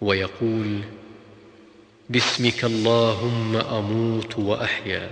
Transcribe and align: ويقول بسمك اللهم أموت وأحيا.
ويقول 0.00 0.80
بسمك 2.10 2.64
اللهم 2.64 3.56
أموت 3.56 4.38
وأحيا. 4.38 5.10